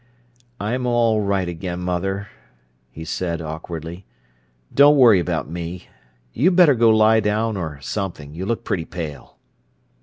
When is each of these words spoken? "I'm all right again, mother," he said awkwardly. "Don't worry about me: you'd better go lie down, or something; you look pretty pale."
"I'm 0.59 0.87
all 0.87 1.21
right 1.21 1.47
again, 1.47 1.79
mother," 1.81 2.27
he 2.89 3.05
said 3.05 3.39
awkwardly. 3.39 4.03
"Don't 4.73 4.97
worry 4.97 5.19
about 5.19 5.47
me: 5.47 5.89
you'd 6.33 6.55
better 6.55 6.73
go 6.73 6.89
lie 6.89 7.19
down, 7.19 7.55
or 7.55 7.79
something; 7.81 8.33
you 8.33 8.47
look 8.47 8.63
pretty 8.63 8.85
pale." 8.85 9.37